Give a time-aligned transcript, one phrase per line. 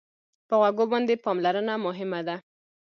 [0.47, 2.35] په غوږو باندې پاملرنه مهمه ده.